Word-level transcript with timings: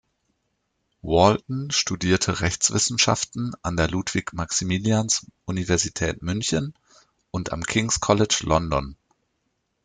Walton 1.03 1.69
studierte 1.69 2.41
Rechtswissenschaften 2.41 3.51
an 3.61 3.77
der 3.77 3.87
Ludwig-Maximilians-Universität 3.87 6.23
München 6.23 6.73
und 7.29 7.51
am 7.51 7.61
King’s 7.61 7.99
College 7.99 8.39
London. 8.41 8.95